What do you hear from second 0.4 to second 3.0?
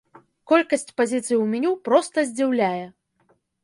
Колькасць пазіцый у меню проста здзіўляе.